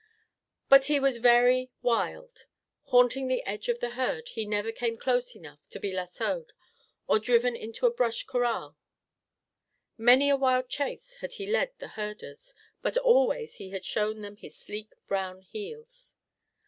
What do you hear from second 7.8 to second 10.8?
a brush corral. Many a wild